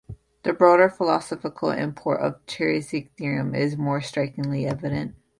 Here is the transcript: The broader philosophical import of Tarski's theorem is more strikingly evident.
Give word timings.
The 0.41 0.51
broader 0.53 0.89
philosophical 0.89 1.69
import 1.69 2.21
of 2.21 2.43
Tarski's 2.47 3.11
theorem 3.19 3.53
is 3.53 3.77
more 3.77 4.01
strikingly 4.01 4.65
evident. 4.65 5.13